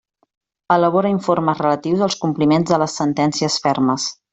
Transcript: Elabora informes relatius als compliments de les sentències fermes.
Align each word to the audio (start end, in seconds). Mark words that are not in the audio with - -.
Elabora 0.75 1.11
informes 1.17 1.61
relatius 1.67 2.03
als 2.09 2.19
compliments 2.25 2.75
de 2.77 2.83
les 2.85 3.01
sentències 3.03 3.63
fermes. 3.69 4.15